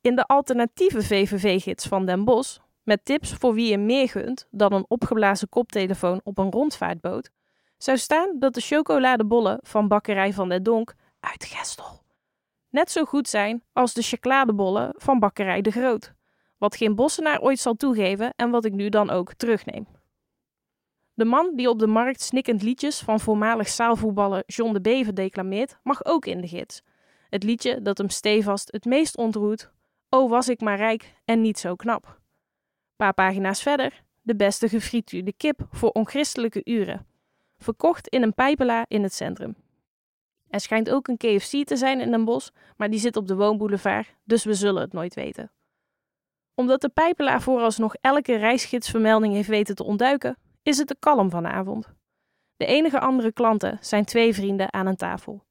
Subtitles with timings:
[0.00, 4.72] In de alternatieve VVV-gids van Den Bosch, met tips voor wie je meer gunt dan
[4.72, 7.30] een opgeblazen koptelefoon op een rondvaartboot,
[7.78, 12.00] zou staan dat de chocoladebollen van bakkerij Van der Donk uit Gestel
[12.70, 16.14] net zo goed zijn als de chocoladebollen van bakkerij De Groot,
[16.58, 19.86] wat geen bossenaar ooit zal toegeven en wat ik nu dan ook terugneem.
[21.14, 25.78] De man die op de markt snikkend liedjes van voormalig zaalvoetballer John de Bever declameert,
[25.82, 26.82] mag ook in de gids.
[27.28, 29.70] Het liedje dat hem stevast het meest ontroert,
[30.12, 32.20] Oh was ik maar rijk en niet zo knap.
[32.96, 37.06] Paar pagina's verder, de beste gefrituurde kip voor onchristelijke uren.
[37.58, 39.56] Verkocht in een pijpela in het centrum.
[40.48, 43.36] Er schijnt ook een KFC te zijn in Den Bosch, maar die zit op de
[43.36, 45.52] woonboulevard, dus we zullen het nooit weten.
[46.54, 51.88] Omdat de pijpela vooralsnog elke reisgidsvermelding heeft weten te ontduiken, is het de kalm vanavond.
[52.56, 55.44] De enige andere klanten zijn twee vrienden aan een tafel.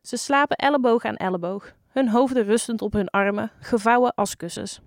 [0.00, 4.80] Ze slapen elleboog aan elleboog, hun hoofden rustend op hun armen, gevouwen als kussens.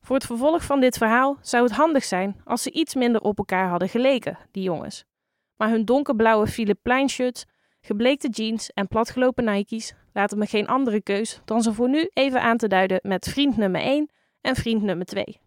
[0.00, 3.38] Voor het vervolg van dit verhaal zou het handig zijn als ze iets minder op
[3.38, 5.04] elkaar hadden geleken, die jongens.
[5.56, 7.44] Maar hun donkerblauwe Philip Plein shirts,
[7.80, 12.42] gebleekte jeans en platgelopen Nike's laten me geen andere keus dan ze voor nu even
[12.42, 15.40] aan te duiden met vriend nummer 1 en vriend nummer 2.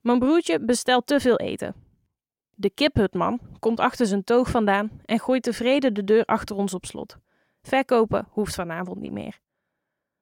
[0.00, 1.74] Mijn broertje bestelt te veel eten.
[2.54, 6.84] De kiphutman komt achter zijn toog vandaan en gooit tevreden de deur achter ons op
[6.84, 7.16] slot.
[7.66, 9.40] Verkopen hoeft vanavond niet meer.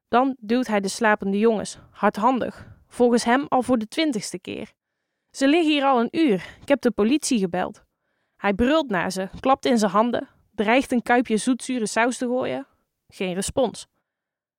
[0.08, 4.72] Dan duwt hij de slapende jongens, hardhandig, volgens hem al voor de twintigste keer.
[5.30, 7.84] Ze liggen hier al een uur, ik heb de politie gebeld.
[8.36, 12.66] Hij brult naar ze, klapt in zijn handen, dreigt een kuipje zoetzure saus te gooien.
[13.08, 13.86] Geen respons.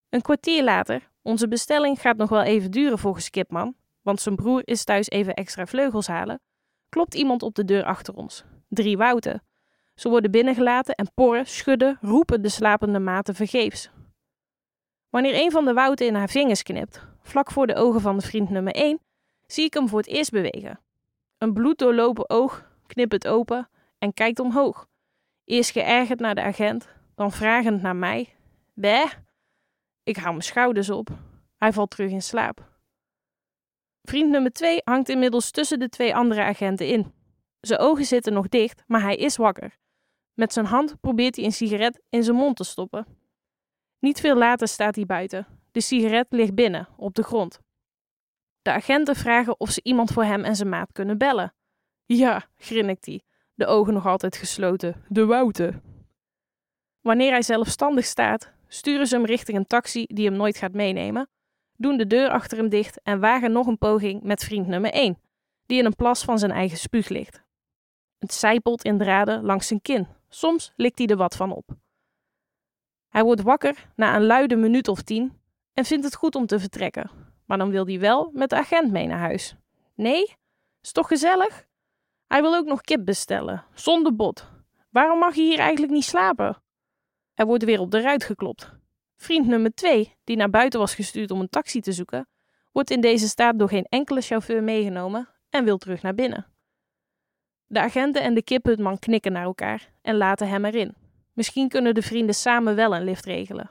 [0.10, 4.62] Een kwartier later, onze bestelling gaat nog wel even duren volgens Kipman, want zijn broer
[4.66, 6.42] is thuis even extra vleugels halen,
[6.90, 8.44] klopt iemand op de deur achter ons.
[8.70, 9.44] Drie wouten.
[9.96, 13.90] Ze worden binnengelaten en porren, schudden, roepen de slapende maten vergeefs.
[15.10, 18.26] Wanneer een van de wouten in haar vingers knipt, vlak voor de ogen van de
[18.26, 19.00] vriend nummer 1,
[19.48, 20.80] zie ik hem voor het eerst bewegen.
[21.38, 24.88] Een bloeddoorlopen oog knipt het open en kijkt omhoog.
[25.46, 28.36] Eerst geërgerd naar de agent, dan vragend naar mij.
[28.74, 29.06] Bé?
[30.04, 31.10] Ik hou mijn schouders op.
[31.58, 32.72] Hij valt terug in slaap.
[34.02, 37.14] Vriend nummer 2 hangt inmiddels tussen de twee andere agenten in.
[37.60, 39.78] Zijn ogen zitten nog dicht, maar hij is wakker.
[40.34, 43.06] Met zijn hand probeert hij een sigaret in zijn mond te stoppen.
[44.00, 45.48] Niet veel later staat hij buiten.
[45.72, 47.60] De sigaret ligt binnen, op de grond.
[48.62, 51.54] De agenten vragen of ze iemand voor hem en zijn maat kunnen bellen.
[52.06, 53.22] Ja, grinnikt hij,
[53.54, 55.04] de ogen nog altijd gesloten.
[55.08, 55.82] De Wouten.
[57.02, 61.30] Wanneer hij zelfstandig staat, sturen ze hem richting een taxi die hem nooit gaat meenemen,
[61.78, 65.22] doen de deur achter hem dicht en wagen nog een poging met vriend nummer 1,
[65.66, 67.43] die in een plas van zijn eigen spuug ligt.
[68.24, 70.08] Het zijpelt in draden langs zijn kin.
[70.30, 71.70] Soms likt hij er wat van op.
[73.10, 75.42] Hij wordt wakker na een luide minuut of tien
[75.74, 77.12] en vindt het goed om te vertrekken.
[77.46, 79.56] Maar dan wil hij wel met de agent mee naar huis.
[79.96, 80.36] Nee?
[80.82, 81.66] Is toch gezellig?
[82.28, 84.50] Hij wil ook nog kip bestellen, zonder bot.
[84.90, 86.62] Waarom mag je hier eigenlijk niet slapen?
[87.34, 88.72] Er wordt weer op de ruit geklopt.
[89.16, 92.28] Vriend nummer 2, die naar buiten was gestuurd om een taxi te zoeken,
[92.72, 96.53] wordt in deze staat door geen enkele chauffeur meegenomen en wil terug naar binnen.
[97.74, 100.96] De agenten en de kiphutman knikken naar elkaar en laten hem erin.
[101.34, 103.70] Misschien kunnen de vrienden samen wel een lift regelen.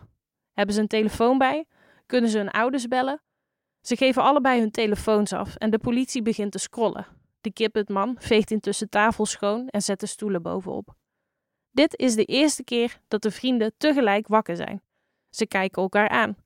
[0.52, 1.66] Hebben ze een telefoon bij?
[2.06, 3.22] Kunnen ze hun ouders bellen?
[3.80, 7.06] Ze geven allebei hun telefoons af en de politie begint te scrollen.
[7.41, 10.94] De kiphutman veegt intussen tafel schoon en zet de stoelen bovenop.
[11.70, 14.82] Dit is de eerste keer dat de vrienden tegelijk wakker zijn.
[15.30, 16.36] Ze kijken elkaar aan.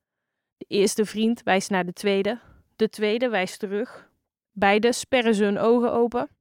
[0.56, 2.40] De eerste vriend wijst naar de tweede,
[2.76, 4.10] de tweede wijst terug.
[4.52, 6.35] Beide sperren ze hun ogen open.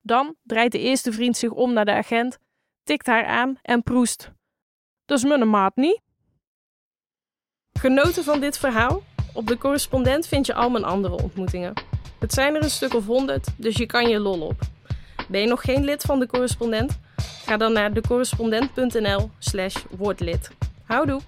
[0.00, 2.38] Dan draait de eerste vriend zich om naar de agent,
[2.82, 4.30] tikt haar aan en proest.
[5.04, 6.00] Dat is mijn maat niet.
[7.72, 9.02] Genoten van dit verhaal?
[9.34, 11.72] Op de correspondent vind je al mijn andere ontmoetingen.
[12.18, 14.60] Het zijn er een stuk of honderd, dus je kan je lol op.
[15.28, 16.98] Ben je nog geen lid van de correspondent?
[17.44, 20.50] Ga dan naar decorrespondent.nl slash wordlid.
[20.84, 21.20] Houdoe!